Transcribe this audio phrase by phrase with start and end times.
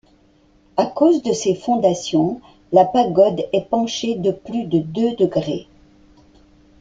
[0.77, 5.67] À cause de ses fondations, la pagode est penchée de plus de deux degrés.